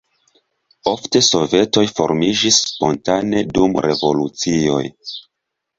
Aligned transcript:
Ofte 0.91 1.21
sovetoj 1.27 1.85
formiĝis 1.99 2.59
spontane 2.71 3.47
dum 3.59 3.79
revolucioj. 3.89 4.85